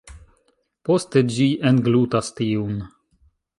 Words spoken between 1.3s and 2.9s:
ĝi englutas tiun.